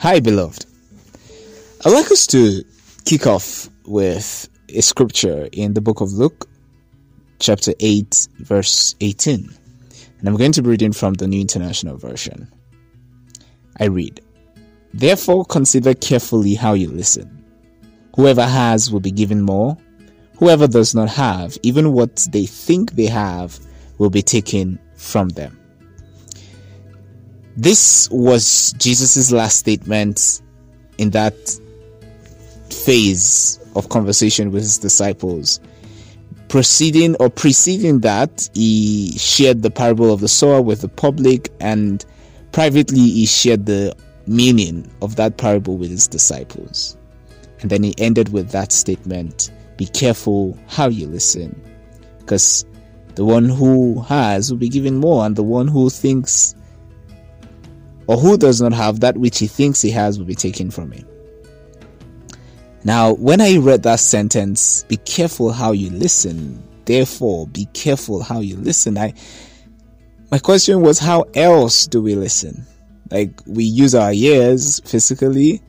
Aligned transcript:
Hi, 0.00 0.18
beloved. 0.18 0.64
I'd 1.84 1.92
like 1.92 2.10
us 2.10 2.26
to 2.28 2.64
kick 3.04 3.26
off 3.26 3.68
with 3.84 4.48
a 4.70 4.80
scripture 4.80 5.46
in 5.52 5.74
the 5.74 5.82
book 5.82 6.00
of 6.00 6.10
Luke, 6.10 6.48
chapter 7.38 7.74
8, 7.78 8.28
verse 8.38 8.94
18. 9.02 9.54
And 10.18 10.26
I'm 10.26 10.36
going 10.36 10.52
to 10.52 10.62
be 10.62 10.70
reading 10.70 10.94
from 10.94 11.12
the 11.12 11.26
New 11.26 11.38
International 11.38 11.98
Version. 11.98 12.50
I 13.78 13.88
read, 13.88 14.22
Therefore 14.94 15.44
consider 15.44 15.92
carefully 15.92 16.54
how 16.54 16.72
you 16.72 16.88
listen. 16.90 17.44
Whoever 18.16 18.46
has 18.46 18.90
will 18.90 19.00
be 19.00 19.10
given 19.12 19.42
more. 19.42 19.76
Whoever 20.38 20.66
does 20.66 20.94
not 20.94 21.10
have, 21.10 21.58
even 21.62 21.92
what 21.92 22.26
they 22.32 22.46
think 22.46 22.92
they 22.92 23.08
have, 23.08 23.60
will 23.98 24.08
be 24.08 24.22
taken 24.22 24.78
from 24.96 25.28
them. 25.28 25.59
This 27.60 28.08
was 28.10 28.72
Jesus' 28.78 29.30
last 29.30 29.58
statement 29.58 30.40
in 30.96 31.10
that 31.10 31.36
phase 32.70 33.60
of 33.76 33.90
conversation 33.90 34.50
with 34.50 34.62
his 34.62 34.78
disciples. 34.78 35.60
Proceeding 36.48 37.16
or 37.16 37.28
preceding 37.28 38.00
that, 38.00 38.48
he 38.54 39.12
shared 39.18 39.60
the 39.60 39.70
parable 39.70 40.10
of 40.10 40.20
the 40.20 40.28
sower 40.28 40.62
with 40.62 40.80
the 40.80 40.88
public, 40.88 41.52
and 41.60 42.02
privately, 42.52 42.98
he 42.98 43.26
shared 43.26 43.66
the 43.66 43.94
meaning 44.26 44.90
of 45.02 45.16
that 45.16 45.36
parable 45.36 45.76
with 45.76 45.90
his 45.90 46.08
disciples. 46.08 46.96
And 47.60 47.68
then 47.68 47.82
he 47.82 47.94
ended 47.98 48.32
with 48.32 48.52
that 48.52 48.72
statement 48.72 49.50
Be 49.76 49.84
careful 49.84 50.56
how 50.66 50.88
you 50.88 51.06
listen, 51.06 51.60
because 52.20 52.64
the 53.16 53.24
one 53.26 53.50
who 53.50 54.00
has 54.00 54.50
will 54.50 54.58
be 54.58 54.70
given 54.70 54.96
more, 54.96 55.26
and 55.26 55.36
the 55.36 55.42
one 55.42 55.68
who 55.68 55.90
thinks 55.90 56.54
or 58.10 58.16
who 58.16 58.36
does 58.36 58.60
not 58.60 58.72
have 58.72 58.98
that 58.98 59.16
which 59.16 59.38
he 59.38 59.46
thinks 59.46 59.80
he 59.80 59.90
has 59.92 60.18
will 60.18 60.26
be 60.26 60.34
taken 60.34 60.68
from 60.68 60.90
him. 60.90 61.06
Now, 62.82 63.12
when 63.12 63.40
I 63.40 63.58
read 63.58 63.84
that 63.84 64.00
sentence, 64.00 64.82
be 64.88 64.96
careful 64.96 65.52
how 65.52 65.70
you 65.70 65.90
listen. 65.90 66.60
Therefore, 66.86 67.46
be 67.46 67.66
careful 67.66 68.20
how 68.20 68.40
you 68.40 68.56
listen. 68.56 68.98
I, 68.98 69.14
my 70.32 70.40
question 70.40 70.80
was, 70.80 70.98
how 70.98 71.20
else 71.34 71.86
do 71.86 72.02
we 72.02 72.16
listen? 72.16 72.66
Like, 73.12 73.30
we 73.46 73.62
use 73.62 73.94
our 73.94 74.12
ears 74.12 74.80
physically. 74.80 75.62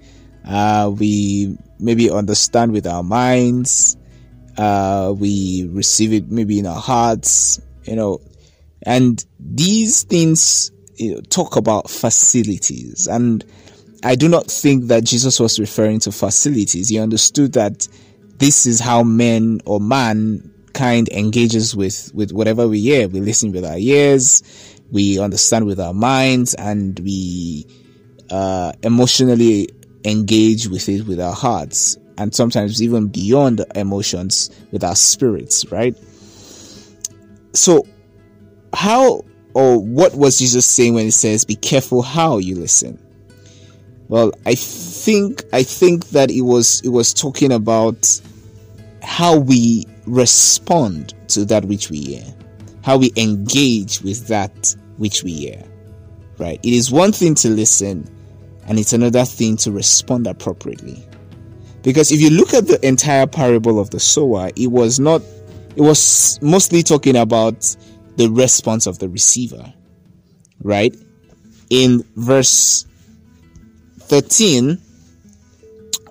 Uh, 0.43 0.91
we 0.97 1.55
maybe 1.77 2.09
understand 2.09 2.71
with 2.71 2.87
our 2.87 3.03
minds. 3.03 3.97
Uh, 4.57 5.13
we 5.15 5.69
receive 5.71 6.11
it 6.11 6.31
maybe 6.31 6.57
in 6.57 6.65
our 6.65 6.81
hearts, 6.81 7.61
you 7.83 7.95
know, 7.95 8.19
and 8.81 9.23
these 9.39 10.01
things 10.01 10.71
talk 11.29 11.55
about 11.55 11.89
facilities. 11.89 13.07
And 13.07 13.43
I 14.03 14.15
do 14.15 14.27
not 14.27 14.47
think 14.47 14.85
that 14.85 15.03
Jesus 15.03 15.39
was 15.39 15.59
referring 15.59 15.99
to 16.01 16.11
facilities. 16.11 16.89
He 16.89 16.99
understood 16.99 17.53
that 17.53 17.87
this 18.37 18.65
is 18.65 18.79
how 18.79 19.03
men 19.03 19.61
or 19.65 19.79
mankind 19.79 21.09
engages 21.09 21.75
with, 21.75 22.11
with 22.13 22.31
whatever 22.31 22.67
we 22.67 22.79
hear. 22.79 23.07
We 23.07 23.19
listen 23.21 23.51
with 23.51 23.65
our 23.65 23.77
ears, 23.77 24.43
we 24.91 25.19
understand 25.19 25.65
with 25.65 25.79
our 25.79 25.93
minds, 25.93 26.55
and 26.55 26.99
we 26.99 27.67
uh, 28.31 28.73
emotionally 28.81 29.69
engage 30.05 30.67
with 30.67 30.89
it 30.89 31.05
with 31.05 31.19
our 31.19 31.33
hearts. 31.33 31.97
And 32.17 32.33
sometimes 32.33 32.81
even 32.81 33.07
beyond 33.07 33.63
emotions 33.75 34.49
with 34.71 34.83
our 34.83 34.95
spirits, 34.95 35.71
right? 35.71 35.95
So, 37.53 37.85
how 38.73 39.23
or 39.53 39.79
what 39.79 40.15
was 40.15 40.39
Jesus 40.39 40.65
saying 40.65 40.93
when 40.93 41.05
he 41.05 41.11
says, 41.11 41.43
"Be 41.45 41.55
careful 41.55 42.01
how 42.01 42.37
you 42.37 42.55
listen"? 42.55 42.97
Well, 44.07 44.33
I 44.45 44.55
think 44.55 45.43
I 45.53 45.63
think 45.63 46.09
that 46.09 46.31
it 46.31 46.41
was 46.41 46.81
it 46.81 46.89
was 46.89 47.13
talking 47.13 47.51
about 47.51 48.21
how 49.01 49.37
we 49.37 49.85
respond 50.05 51.13
to 51.29 51.45
that 51.45 51.65
which 51.65 51.89
we 51.89 52.01
hear, 52.01 52.25
how 52.83 52.97
we 52.97 53.11
engage 53.15 54.01
with 54.01 54.27
that 54.27 54.75
which 54.97 55.23
we 55.23 55.33
hear. 55.33 55.63
Right? 56.37 56.59
It 56.63 56.73
is 56.73 56.91
one 56.91 57.11
thing 57.11 57.35
to 57.35 57.49
listen, 57.49 58.09
and 58.67 58.79
it's 58.79 58.93
another 58.93 59.25
thing 59.25 59.57
to 59.57 59.71
respond 59.71 60.27
appropriately. 60.27 61.05
Because 61.83 62.11
if 62.11 62.19
you 62.19 62.29
look 62.29 62.53
at 62.53 62.67
the 62.67 62.85
entire 62.85 63.27
parable 63.27 63.79
of 63.79 63.89
the 63.89 63.99
sower, 63.99 64.49
it 64.55 64.67
was 64.67 64.99
not 64.99 65.21
it 65.75 65.81
was 65.81 66.39
mostly 66.41 66.83
talking 66.83 67.15
about 67.15 67.75
the 68.21 68.29
response 68.29 68.85
of 68.85 68.99
the 68.99 69.09
receiver. 69.09 69.73
Right? 70.61 70.95
In 71.71 72.03
verse 72.15 72.85
13 74.01 74.79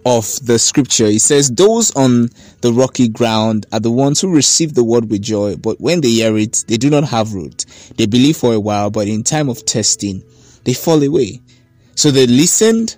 of 0.05 0.25
the 0.45 0.59
scripture, 0.59 1.07
it 1.07 1.21
says, 1.21 1.51
Those 1.53 1.95
on 1.95 2.31
the 2.63 2.73
rocky 2.73 3.09
ground 3.09 3.67
are 3.73 3.79
the 3.79 3.93
ones 3.93 4.21
who 4.21 4.35
receive 4.35 4.75
the 4.75 4.83
word 4.83 5.09
with 5.09 5.23
joy, 5.23 5.55
but 5.55 5.81
when 5.81 6.01
they 6.01 6.09
hear 6.09 6.37
it, 6.37 6.65
they 6.67 6.77
do 6.77 6.91
not 6.91 7.05
have 7.05 7.33
root. 7.33 7.65
They 7.97 8.07
believe 8.07 8.37
for 8.39 8.55
a 8.55 8.61
while, 8.61 8.91
but 8.91 9.07
in 9.07 9.23
time 9.23 9.49
of 9.49 9.65
testing, 9.65 10.25
they 10.65 10.75
fall 10.75 11.01
away. 11.05 11.41
So 11.95 12.11
they 12.11 12.27
listened, 12.27 12.97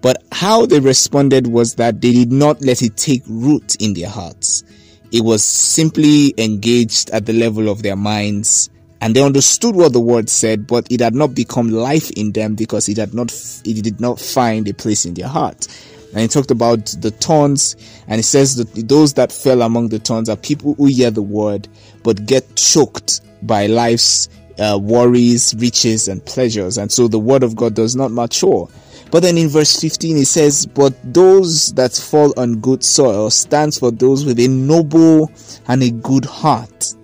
but 0.00 0.24
how 0.32 0.66
they 0.66 0.80
responded 0.80 1.46
was 1.46 1.76
that 1.76 2.00
they 2.00 2.10
did 2.10 2.32
not 2.32 2.60
let 2.60 2.82
it 2.82 2.96
take 2.96 3.22
root 3.28 3.76
in 3.80 3.94
their 3.94 4.08
hearts. 4.08 4.64
It 5.10 5.22
was 5.24 5.42
simply 5.42 6.34
engaged 6.36 7.10
at 7.10 7.26
the 7.26 7.32
level 7.32 7.68
of 7.68 7.82
their 7.82 7.96
minds 7.96 8.70
and 9.00 9.14
they 9.14 9.22
understood 9.22 9.76
what 9.76 9.92
the 9.92 10.00
word 10.00 10.28
said, 10.28 10.66
but 10.66 10.90
it 10.90 11.00
had 11.00 11.14
not 11.14 11.34
become 11.34 11.68
life 11.68 12.10
in 12.12 12.32
them 12.32 12.54
because 12.54 12.88
it 12.88 12.96
had 12.96 13.14
not, 13.14 13.32
it 13.64 13.82
did 13.82 14.00
not 14.00 14.18
find 14.18 14.66
a 14.68 14.74
place 14.74 15.04
in 15.04 15.14
their 15.14 15.28
heart. 15.28 15.68
And 16.12 16.22
he 16.22 16.28
talked 16.28 16.50
about 16.50 16.86
the 17.00 17.10
thorns, 17.10 17.76
and 18.08 18.16
he 18.16 18.22
says 18.22 18.56
that 18.56 18.88
those 18.88 19.14
that 19.14 19.30
fell 19.30 19.62
among 19.62 19.90
the 19.90 19.98
thorns 19.98 20.28
are 20.28 20.36
people 20.36 20.74
who 20.74 20.86
hear 20.86 21.10
the 21.10 21.22
word 21.22 21.68
but 22.02 22.26
get 22.26 22.56
choked 22.56 23.20
by 23.42 23.66
life's 23.66 24.28
uh, 24.58 24.78
worries, 24.80 25.54
riches, 25.56 26.08
and 26.08 26.24
pleasures, 26.24 26.78
and 26.78 26.90
so 26.90 27.08
the 27.08 27.18
word 27.18 27.42
of 27.42 27.56
God 27.56 27.74
does 27.74 27.94
not 27.96 28.10
mature. 28.10 28.68
But 29.10 29.20
then 29.20 29.38
in 29.38 29.48
verse 29.48 29.80
15 29.80 30.16
he 30.16 30.24
says, 30.24 30.66
But 30.66 30.94
those 31.02 31.72
that 31.74 31.92
fall 31.92 32.38
on 32.38 32.60
good 32.60 32.84
soil 32.84 33.30
stands 33.30 33.78
for 33.78 33.90
those 33.90 34.24
with 34.24 34.38
a 34.38 34.48
noble 34.48 35.30
and 35.66 35.82
a 35.82 35.90
good 35.90 36.24
heart. 36.24 36.94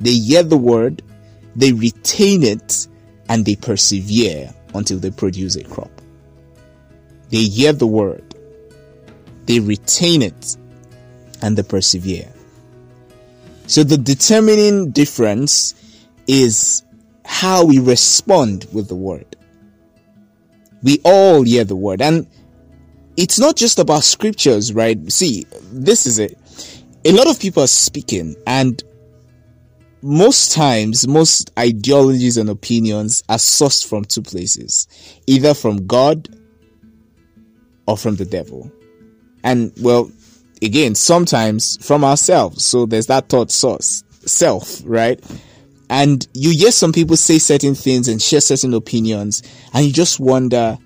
They 0.00 0.12
hear 0.12 0.42
the 0.42 0.58
word, 0.58 1.02
they 1.56 1.72
retain 1.72 2.42
it, 2.42 2.88
and 3.28 3.44
they 3.46 3.56
persevere 3.56 4.52
until 4.74 4.98
they 4.98 5.10
produce 5.10 5.56
a 5.56 5.64
crop. 5.64 5.90
They 7.30 7.44
hear 7.44 7.72
the 7.72 7.86
word, 7.86 8.34
they 9.46 9.60
retain 9.60 10.20
it, 10.20 10.56
and 11.40 11.56
they 11.56 11.62
persevere. 11.62 12.30
So 13.66 13.82
the 13.82 13.96
determining 13.96 14.90
difference 14.90 15.74
is 16.26 16.82
how 17.24 17.64
we 17.64 17.78
respond 17.78 18.66
with 18.72 18.88
the 18.88 18.94
word. 18.94 19.36
We 20.82 21.00
all 21.04 21.42
hear 21.42 21.64
the 21.64 21.76
word. 21.76 22.02
And 22.02 22.26
it's 23.16 23.38
not 23.38 23.56
just 23.56 23.78
about 23.78 24.04
scriptures, 24.04 24.72
right? 24.72 25.10
See, 25.10 25.46
this 25.72 26.06
is 26.06 26.18
it. 26.18 26.38
A 27.04 27.12
lot 27.12 27.28
of 27.28 27.38
people 27.38 27.62
are 27.62 27.68
speaking 27.68 28.34
and 28.46 28.82
most 30.04 30.52
times, 30.52 31.08
most 31.08 31.50
ideologies 31.58 32.36
and 32.36 32.50
opinions 32.50 33.24
are 33.30 33.38
sourced 33.38 33.86
from 33.86 34.04
two 34.04 34.20
places, 34.20 34.86
either 35.26 35.54
from 35.54 35.86
God 35.86 36.28
or 37.86 37.96
from 37.96 38.16
the 38.16 38.26
devil. 38.26 38.70
And 39.42 39.72
well, 39.80 40.12
again, 40.60 40.94
sometimes 40.94 41.78
from 41.86 42.04
ourselves. 42.04 42.66
So 42.66 42.84
there's 42.84 43.06
that 43.06 43.30
thought 43.30 43.50
source, 43.50 44.04
self, 44.26 44.82
right? 44.84 45.22
And 45.94 46.26
you 46.34 46.50
hear 46.50 46.72
some 46.72 46.92
people 46.92 47.16
say 47.16 47.38
certain 47.38 47.76
things 47.76 48.08
and 48.08 48.20
share 48.20 48.40
certain 48.40 48.74
opinions, 48.74 49.44
and 49.72 49.86
you 49.86 49.92
just 49.92 50.18
wonder, 50.18 50.76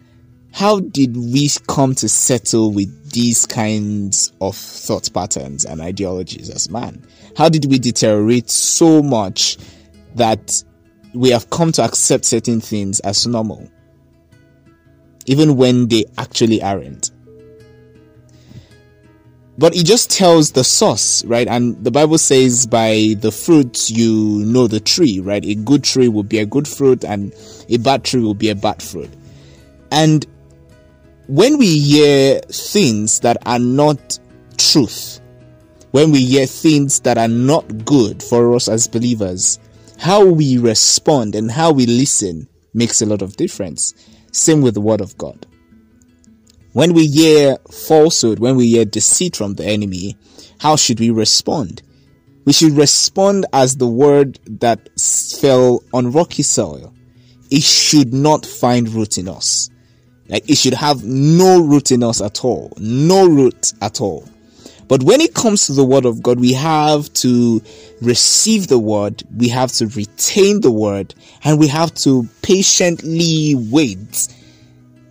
how 0.52 0.80
did 0.80 1.16
we 1.16 1.48
come 1.66 1.94
to 1.94 2.10
settle 2.10 2.74
with 2.74 3.10
these 3.12 3.46
kinds 3.46 4.34
of 4.42 4.54
thought 4.54 5.10
patterns 5.14 5.64
and 5.64 5.80
ideologies 5.80 6.50
as 6.50 6.68
man? 6.68 7.06
How 7.38 7.48
did 7.48 7.70
we 7.70 7.78
deteriorate 7.78 8.50
so 8.50 9.02
much 9.02 9.56
that 10.16 10.62
we 11.14 11.30
have 11.30 11.48
come 11.48 11.72
to 11.72 11.82
accept 11.84 12.26
certain 12.26 12.60
things 12.60 13.00
as 13.00 13.26
normal, 13.26 13.66
even 15.24 15.56
when 15.56 15.88
they 15.88 16.04
actually 16.18 16.60
aren't? 16.60 17.12
But 19.58 19.74
it 19.74 19.84
just 19.84 20.10
tells 20.10 20.52
the 20.52 20.62
source, 20.62 21.24
right? 21.24 21.48
And 21.48 21.82
the 21.82 21.90
Bible 21.90 22.16
says, 22.16 22.64
by 22.64 23.16
the 23.18 23.32
fruits 23.32 23.90
you 23.90 24.44
know 24.46 24.68
the 24.68 24.78
tree, 24.78 25.18
right? 25.18 25.44
A 25.44 25.56
good 25.56 25.82
tree 25.82 26.06
will 26.06 26.22
be 26.22 26.38
a 26.38 26.46
good 26.46 26.68
fruit, 26.68 27.04
and 27.04 27.34
a 27.68 27.76
bad 27.78 28.04
tree 28.04 28.22
will 28.22 28.34
be 28.34 28.50
a 28.50 28.54
bad 28.54 28.80
fruit. 28.80 29.10
And 29.90 30.24
when 31.26 31.58
we 31.58 31.76
hear 31.80 32.40
things 32.40 33.18
that 33.20 33.36
are 33.46 33.58
not 33.58 34.20
truth, 34.58 35.20
when 35.90 36.12
we 36.12 36.24
hear 36.24 36.46
things 36.46 37.00
that 37.00 37.18
are 37.18 37.26
not 37.28 37.84
good 37.84 38.22
for 38.22 38.54
us 38.54 38.68
as 38.68 38.86
believers, 38.86 39.58
how 39.98 40.24
we 40.24 40.58
respond 40.58 41.34
and 41.34 41.50
how 41.50 41.72
we 41.72 41.84
listen 41.84 42.46
makes 42.74 43.02
a 43.02 43.06
lot 43.06 43.22
of 43.22 43.34
difference. 43.34 43.92
Same 44.30 44.62
with 44.62 44.74
the 44.74 44.80
Word 44.80 45.00
of 45.00 45.18
God. 45.18 45.47
When 46.78 46.94
we 46.94 47.08
hear 47.08 47.56
falsehood, 47.72 48.38
when 48.38 48.54
we 48.54 48.68
hear 48.68 48.84
deceit 48.84 49.34
from 49.34 49.54
the 49.54 49.64
enemy, 49.66 50.16
how 50.60 50.76
should 50.76 51.00
we 51.00 51.10
respond? 51.10 51.82
We 52.44 52.52
should 52.52 52.74
respond 52.74 53.46
as 53.52 53.78
the 53.78 53.88
word 53.88 54.38
that 54.60 54.88
fell 55.40 55.82
on 55.92 56.12
rocky 56.12 56.44
soil. 56.44 56.94
It 57.50 57.64
should 57.64 58.14
not 58.14 58.46
find 58.46 58.88
root 58.90 59.18
in 59.18 59.26
us. 59.26 59.70
Like 60.28 60.48
it 60.48 60.54
should 60.54 60.74
have 60.74 61.02
no 61.02 61.60
root 61.60 61.90
in 61.90 62.04
us 62.04 62.20
at 62.20 62.44
all. 62.44 62.72
No 62.78 63.26
root 63.26 63.72
at 63.82 64.00
all. 64.00 64.28
But 64.86 65.02
when 65.02 65.20
it 65.20 65.34
comes 65.34 65.66
to 65.66 65.72
the 65.72 65.84
word 65.84 66.04
of 66.04 66.22
God, 66.22 66.38
we 66.38 66.52
have 66.52 67.12
to 67.14 67.60
receive 68.00 68.68
the 68.68 68.78
word, 68.78 69.24
we 69.36 69.48
have 69.48 69.72
to 69.72 69.88
retain 69.88 70.60
the 70.60 70.70
word, 70.70 71.12
and 71.42 71.58
we 71.58 71.66
have 71.66 71.92
to 71.94 72.28
patiently 72.42 73.56
wait 73.56 74.28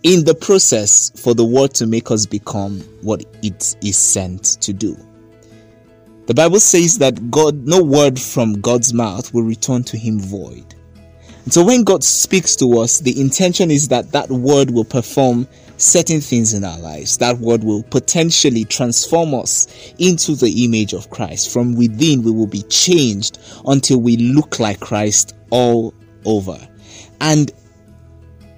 in 0.03 0.23
the 0.25 0.35
process 0.35 1.11
for 1.21 1.33
the 1.33 1.45
word 1.45 1.73
to 1.75 1.88
make 1.88 2.11
us 2.11 2.25
become 2.25 2.79
what 3.01 3.23
it 3.44 3.75
is 3.81 3.97
sent 3.97 4.44
to 4.61 4.73
do. 4.73 4.97
The 6.27 6.33
Bible 6.33 6.59
says 6.59 6.97
that 6.97 7.31
God, 7.31 7.65
no 7.65 7.81
word 7.81 8.19
from 8.19 8.59
God's 8.59 8.94
mouth 8.94 9.33
will 9.33 9.44
return 9.44 9.83
to 9.85 9.97
him 9.97 10.19
void. 10.19 10.75
And 11.45 11.53
so 11.53 11.63
when 11.63 11.85
God 11.85 12.03
speaks 12.03 12.57
to 12.57 12.79
us, 12.79 12.99
the 12.99 13.19
intention 13.19 13.71
is 13.71 13.88
that 13.88 14.11
that 14.11 14.29
word 14.29 14.71
will 14.71 14.83
perform 14.83 15.47
certain 15.77 16.19
things 16.19 16.53
in 16.53 16.65
our 16.65 16.77
lives. 16.79 17.17
That 17.19 17.38
word 17.38 17.63
will 17.63 17.83
potentially 17.83 18.65
transform 18.65 19.33
us 19.33 19.94
into 19.99 20.35
the 20.35 20.65
image 20.65 20.94
of 20.94 21.09
Christ. 21.09 21.53
From 21.53 21.75
within, 21.75 22.23
we 22.23 22.31
will 22.31 22.47
be 22.47 22.63
changed 22.63 23.39
until 23.65 24.01
we 24.01 24.17
look 24.17 24.59
like 24.59 24.81
Christ 24.81 25.35
all 25.49 25.94
over. 26.25 26.59
And 27.21 27.51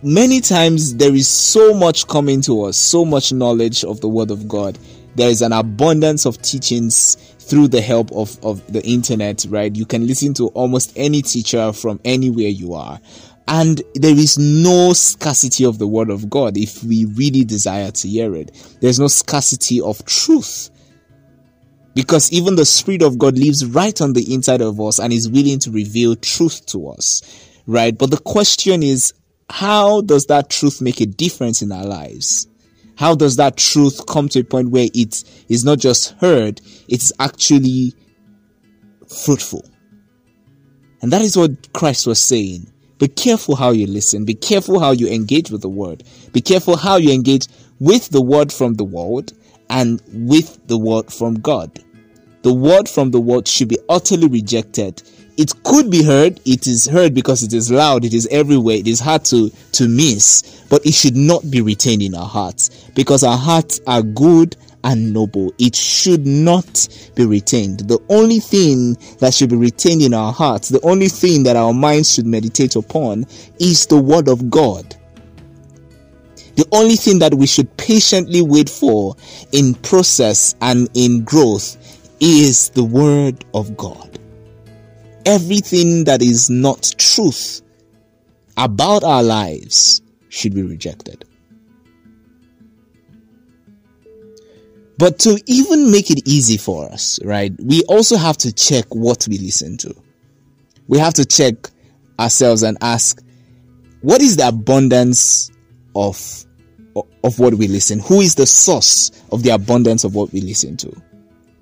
many 0.01 0.42
times 0.42 0.96
there 0.96 1.13
is 1.13 1.28
so 1.28 1.74
much 1.74 2.07
coming 2.07 2.42
to 2.42 2.63
us, 2.63 2.78
so 2.78 3.06
much 3.06 3.34
knowledge 3.34 3.84
of 3.84 4.01
the 4.01 4.07
Word 4.07 4.31
of 4.31 4.48
God. 4.48 4.78
There 5.16 5.30
is 5.30 5.42
an 5.42 5.51
abundance 5.51 6.25
of 6.25 6.42
teachings 6.42 7.16
through 7.40 7.69
the 7.69 7.81
help 7.81 8.12
of, 8.12 8.44
of 8.44 8.66
the 8.72 8.84
internet, 8.86 9.46
right? 9.50 9.75
You 9.75 9.86
can 9.86 10.06
listen 10.06 10.34
to 10.36 10.48
almost 10.50 10.94
any 10.96 11.22
teacher 11.22 11.74
from 11.74 12.00
anywhere 12.06 12.48
you 12.48 12.74
are. 12.75 13.00
And 13.48 13.81
there 13.96 14.16
is 14.16 14.38
no 14.38 14.94
scarcity 14.94 15.66
of 15.66 15.80
the 15.80 15.88
word 15.88 16.12
of 16.12 16.30
God 16.30 16.56
if 16.56 16.84
we 16.84 17.06
really 17.06 17.44
desire 17.44 17.90
to 17.90 18.07
hear 18.07 18.36
it. 18.36 18.78
There's 18.80 19.00
no 19.00 19.07
scarcity 19.07 19.81
of 19.81 20.06
truth. 20.06 20.69
Because 21.96 22.31
even 22.31 22.56
the 22.56 22.66
Spirit 22.66 23.01
of 23.01 23.18
God 23.18 23.38
lives 23.38 23.66
right 23.66 24.00
on 24.00 24.13
the 24.13 24.31
inside 24.34 24.62
of 24.62 24.80
us 24.80 25.00
and 25.00 25.12
is 25.12 25.28
willing 25.28 25.57
to 25.60 25.72
reveal 25.72 26.16
truth 26.16 26.63
to 26.68 26.90
us, 26.90 27.24
right? 27.66 27.98
But 27.98 28.12
the 28.12 28.19
question 28.19 28.84
is, 28.84 29.13
how 29.50 30.01
does 30.01 30.25
that 30.28 30.50
truth 30.50 30.81
make 30.81 31.01
a 31.01 31.06
difference 31.06 31.62
in 31.62 31.72
our 31.72 31.86
lives? 31.86 32.48
How 32.98 33.16
does 33.16 33.38
that 33.38 33.57
truth 33.57 34.06
come 34.07 34.28
to 34.30 34.42
a 34.42 34.44
point 34.44 34.69
where 34.72 34.90
it 34.94 35.24
is 35.48 35.63
not 35.63 35.80
just 35.80 36.12
heard, 36.19 36.62
it's 36.88 37.12
actually 37.19 37.94
fruitful? 39.07 39.63
And 41.01 41.12
that 41.13 41.22
is 41.22 41.38
what 41.38 41.72
Christ 41.74 42.07
was 42.07 42.22
saying. 42.22 42.72
Be 43.00 43.07
careful 43.07 43.56
how 43.56 43.72
you 43.72 43.88
listen. 43.88 44.25
Be 44.25 44.34
careful 44.34 44.80
how 44.80 44.92
you 44.92 45.07
engage 45.07 45.50
with 45.50 45.62
the 45.62 45.69
word. 45.69 46.04
Be 46.34 46.42
careful 46.42 46.75
how 46.75 46.98
you 46.98 47.13
engage 47.13 47.48
with 47.80 48.10
the 48.10 48.22
word 48.22 48.51
from 48.51 48.74
the 48.74 48.84
world 48.84 49.31
and 49.69 50.01
with 50.10 50.68
the 50.68 50.78
word 50.78 51.12
from 51.12 51.36
God. 51.36 51.84
The 52.41 52.53
word 52.53 52.88
from 52.88 53.12
the 53.12 53.19
world 53.19 53.47
should 53.47 53.69
be 53.69 53.77
utterly 53.89 54.27
rejected 54.27 55.01
it 55.39 55.53
could 55.63 55.89
be 55.89 56.03
heard. 56.03 56.38
It 56.44 56.68
is 56.68 56.86
heard 56.86 57.13
because 57.13 57.44
it 57.44 57.53
is 57.53 57.71
loud. 57.71 58.03
It 58.03 58.13
is 58.13 58.27
everywhere. 58.30 58.75
It 58.75 58.89
is 58.89 59.00
hard 59.00 59.24
to, 59.25 59.50
to 59.71 59.88
miss, 59.88 60.65
but 60.69 60.86
it 60.86 60.94
should 60.94 61.15
not 61.15 61.50
be 61.50 61.62
retained 61.62 62.01
in 62.01 62.13
our 62.13 62.27
hearts 62.27 62.89
because 62.94 63.24
our 63.24 63.38
hearts 63.38 63.80
are 63.88 64.01
good 64.01 64.57
and 64.83 65.13
noble. 65.13 65.53
It 65.57 65.77
should 65.77 66.27
not 66.27 66.89
be 67.15 67.25
retained. 67.25 67.88
The 67.88 68.00
only 68.09 68.41
thing 68.41 68.95
that 69.19 69.33
should 69.33 69.50
be 69.50 69.56
retained 69.56 70.01
in 70.01 70.13
our 70.13 70.33
hearts, 70.33 70.68
the 70.68 70.81
only 70.81 71.07
thing 71.07 71.44
that 71.44 71.56
our 71.56 71.74
minds 71.74 72.13
should 72.13 72.25
meditate 72.25 72.75
upon 72.75 73.25
is 73.62 73.86
the 73.86 73.97
word 73.97 74.27
of 74.27 74.50
God. 74.50 74.94
The 76.57 76.68
only 76.74 76.97
thing 76.97 77.19
that 77.19 77.33
we 77.33 77.47
should 77.47 77.77
patiently 77.77 78.41
wait 78.41 78.69
for 78.69 79.15
in 79.53 79.74
process 79.75 80.53
and 80.59 80.89
in 80.95 81.24
growth 81.24 81.77
is 82.19 82.69
the 82.69 82.83
word 82.83 83.45
of 83.54 83.75
God 83.77 84.19
everything 85.30 86.06
that 86.06 86.24
is 86.24 86.50
not 86.50 86.92
truth 86.98 87.62
about 88.57 89.04
our 89.04 89.21
lives 89.21 90.01
should 90.30 90.56
be 90.56 90.63
rejected. 90.63 91.24
But 94.98 95.19
to 95.19 95.39
even 95.45 95.92
make 95.92 96.10
it 96.12 96.27
easy 96.27 96.57
for 96.57 96.92
us, 96.92 97.19
right, 97.24 97.54
we 97.63 97.83
also 97.83 98.18
have 98.18 98.38
to 98.38 98.51
check 98.51 98.86
what 98.89 99.27
we 99.30 99.38
listen 99.38 99.77
to. 99.77 99.95
We 100.88 100.98
have 100.98 101.13
to 101.13 101.25
check 101.25 101.54
ourselves 102.19 102.63
and 102.63 102.77
ask, 102.81 103.22
what 104.01 104.22
is 104.22 104.36
the 104.36 104.48
abundance 104.48 105.51
of, 105.95 106.18
of 107.24 107.39
what 107.39 107.54
we 107.54 107.68
listen? 107.68 108.00
Who 108.00 108.19
is 108.19 108.36
the 108.36 108.48
source 108.48 109.12
of 109.31 109.44
the 109.44 109.51
abundance 109.51 110.04
of 110.04 110.15
what 110.15 110.33
we 110.33 110.42
listen 110.42 110.75
to? 110.77 111.01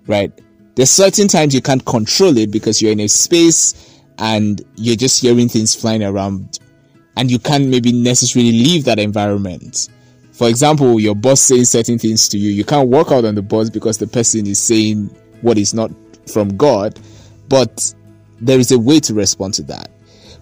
Right? 0.07 0.31
There's 0.77 0.91
certain 0.91 1.27
times 1.27 1.55
you 1.55 1.61
can't 1.63 1.83
control 1.83 2.37
it 2.37 2.51
because 2.51 2.83
you're 2.83 2.91
in 2.91 2.99
a 2.99 3.07
space 3.07 3.99
and 4.19 4.61
you're 4.75 4.95
just 4.95 5.19
hearing 5.19 5.49
things 5.49 5.73
flying 5.73 6.03
around 6.03 6.59
and 7.15 7.31
you 7.31 7.39
can't 7.39 7.67
maybe 7.67 7.91
necessarily 7.91 8.51
leave 8.51 8.85
that 8.85 8.99
environment. 8.99 9.89
For 10.33 10.47
example, 10.47 10.99
your 10.99 11.15
boss 11.15 11.41
saying 11.41 11.65
certain 11.65 11.97
things 11.97 12.29
to 12.29 12.37
you. 12.37 12.51
You 12.51 12.63
can't 12.63 12.89
walk 12.89 13.11
out 13.11 13.25
on 13.25 13.33
the 13.33 13.41
bus 13.41 13.71
because 13.71 13.97
the 13.97 14.05
person 14.05 14.45
is 14.45 14.59
saying 14.59 15.07
what 15.41 15.57
is 15.57 15.73
not 15.73 15.89
from 16.31 16.55
God, 16.55 16.99
but 17.49 17.91
there 18.39 18.59
is 18.59 18.71
a 18.71 18.77
way 18.77 18.99
to 18.99 19.15
respond 19.15 19.55
to 19.55 19.63
that. 19.63 19.89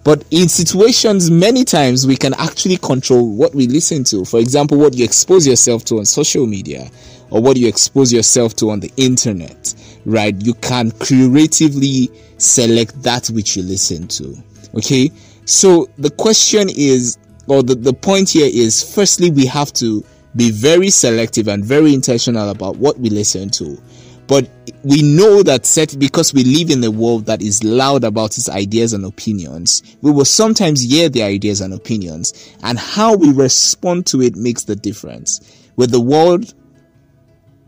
But 0.04 0.22
in 0.30 0.50
situations, 0.50 1.30
many 1.30 1.64
times 1.64 2.06
we 2.06 2.14
can 2.14 2.34
actually 2.34 2.76
control 2.76 3.34
what 3.34 3.54
we 3.54 3.68
listen 3.68 4.04
to. 4.04 4.26
For 4.26 4.38
example, 4.38 4.76
what 4.76 4.92
you 4.92 5.02
expose 5.02 5.46
yourself 5.46 5.86
to 5.86 5.98
on 5.98 6.04
social 6.04 6.46
media 6.46 6.90
or 7.36 7.42
what 7.42 7.56
you 7.56 7.68
expose 7.68 8.12
yourself 8.12 8.56
to 8.56 8.70
on 8.70 8.80
the 8.80 8.90
internet 8.96 9.74
right? 10.06 10.34
You 10.40 10.54
can 10.54 10.92
creatively 10.92 12.10
select 12.38 13.02
that 13.02 13.26
which 13.26 13.56
you 13.56 13.62
listen 13.62 14.08
to. 14.08 14.34
Okay. 14.76 15.10
So 15.44 15.88
the 15.98 16.10
question 16.10 16.68
is, 16.70 17.18
or 17.48 17.62
the, 17.62 17.74
the 17.74 17.92
point 17.92 18.30
here 18.30 18.50
is, 18.50 18.82
firstly, 18.94 19.30
we 19.30 19.46
have 19.46 19.72
to 19.74 20.04
be 20.34 20.50
very 20.50 20.90
selective 20.90 21.48
and 21.48 21.64
very 21.64 21.92
intentional 21.92 22.50
about 22.50 22.76
what 22.76 22.98
we 22.98 23.10
listen 23.10 23.50
to. 23.50 23.80
But 24.26 24.48
we 24.82 25.02
know 25.02 25.42
that 25.44 25.66
set 25.66 25.96
because 25.98 26.34
we 26.34 26.42
live 26.42 26.70
in 26.70 26.82
a 26.82 26.90
world 26.90 27.26
that 27.26 27.42
is 27.42 27.62
loud 27.62 28.02
about 28.02 28.36
its 28.36 28.48
ideas 28.48 28.92
and 28.92 29.04
opinions, 29.04 29.96
we 30.02 30.10
will 30.10 30.24
sometimes 30.24 30.82
hear 30.82 31.08
the 31.08 31.22
ideas 31.22 31.60
and 31.60 31.72
opinions, 31.72 32.54
and 32.64 32.76
how 32.76 33.14
we 33.14 33.32
respond 33.32 34.06
to 34.06 34.22
it 34.22 34.34
makes 34.34 34.64
the 34.64 34.74
difference. 34.74 35.68
With 35.76 35.92
the 35.92 36.00
world 36.00 36.54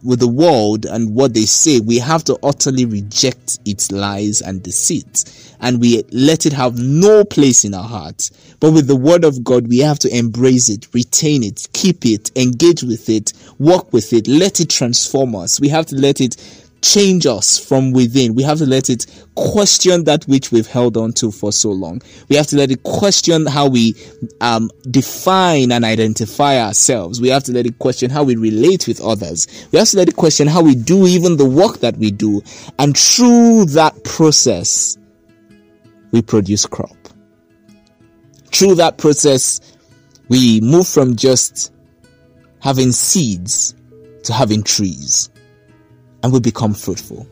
with 0.02 0.20
the 0.20 0.28
world 0.28 0.84
and 0.84 1.14
what 1.14 1.34
they 1.34 1.44
say, 1.44 1.80
we 1.80 1.98
have 1.98 2.24
to 2.24 2.38
utterly 2.42 2.84
reject 2.84 3.58
its 3.64 3.90
lies 3.90 4.40
and 4.40 4.62
deceit. 4.62 5.24
And 5.60 5.80
we 5.80 6.04
let 6.12 6.46
it 6.46 6.52
have 6.52 6.78
no 6.78 7.24
place 7.24 7.64
in 7.64 7.74
our 7.74 7.88
hearts. 7.88 8.30
But 8.60 8.72
with 8.72 8.86
the 8.86 8.96
word 8.96 9.24
of 9.24 9.42
God, 9.42 9.68
we 9.68 9.78
have 9.78 9.98
to 10.00 10.16
embrace 10.16 10.68
it, 10.68 10.86
retain 10.94 11.42
it, 11.42 11.66
keep 11.72 12.06
it, 12.06 12.30
engage 12.36 12.82
with 12.82 13.08
it, 13.08 13.32
walk 13.58 13.92
with 13.92 14.12
it, 14.12 14.28
let 14.28 14.60
it 14.60 14.70
transform 14.70 15.34
us. 15.34 15.60
We 15.60 15.68
have 15.68 15.86
to 15.86 15.96
let 15.96 16.20
it 16.20 16.36
change 16.82 17.26
us 17.26 17.58
from 17.58 17.92
within. 17.92 18.34
We 18.34 18.42
have 18.42 18.58
to 18.58 18.66
let 18.66 18.88
it 18.90 19.06
question 19.34 20.04
that 20.04 20.24
which 20.24 20.52
we've 20.52 20.66
held 20.66 20.96
on 20.96 21.12
to 21.14 21.30
for 21.30 21.52
so 21.52 21.70
long. 21.70 22.02
We 22.28 22.36
have 22.36 22.46
to 22.48 22.56
let 22.56 22.70
it 22.70 22.82
question 22.82 23.46
how 23.46 23.68
we 23.68 23.94
um, 24.40 24.70
define 24.90 25.72
and 25.72 25.84
identify 25.84 26.60
ourselves. 26.60 27.20
We 27.20 27.28
have 27.28 27.44
to 27.44 27.52
let 27.52 27.66
it 27.66 27.78
question 27.78 28.10
how 28.10 28.22
we 28.22 28.36
relate 28.36 28.86
with 28.86 29.00
others. 29.00 29.46
We 29.72 29.78
have 29.78 29.88
to 29.88 29.96
let 29.96 30.08
it 30.08 30.16
question 30.16 30.46
how 30.46 30.62
we 30.62 30.74
do 30.74 31.06
even 31.06 31.36
the 31.36 31.48
work 31.48 31.78
that 31.78 31.96
we 31.96 32.10
do. 32.10 32.42
And 32.78 32.96
through 32.96 33.66
that 33.66 34.04
process, 34.04 34.96
we 36.12 36.22
produce 36.22 36.66
crop. 36.66 36.96
Through 38.52 38.76
that 38.76 38.98
process, 38.98 39.60
we 40.28 40.60
move 40.60 40.86
from 40.86 41.16
just 41.16 41.72
having 42.60 42.92
seeds 42.92 43.74
to 44.24 44.32
having 44.32 44.62
trees 44.62 45.30
and 46.22 46.32
will 46.32 46.40
become 46.40 46.74
fruitful. 46.74 47.26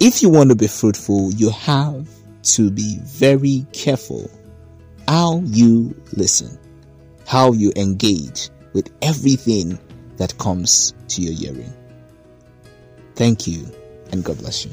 If 0.00 0.22
you 0.22 0.30
want 0.30 0.50
to 0.50 0.56
be 0.56 0.66
fruitful, 0.66 1.32
you 1.32 1.50
have 1.50 2.08
to 2.42 2.70
be 2.70 2.98
very 3.02 3.64
careful 3.72 4.30
how 5.06 5.40
you 5.44 5.94
listen, 6.12 6.58
how 7.26 7.52
you 7.52 7.72
engage 7.76 8.50
with 8.72 8.92
everything 9.02 9.78
that 10.16 10.36
comes 10.38 10.94
to 11.08 11.22
your 11.22 11.34
hearing. 11.34 11.72
Thank 13.14 13.46
you, 13.46 13.66
and 14.10 14.24
God 14.24 14.38
bless 14.38 14.64
you. 14.64 14.72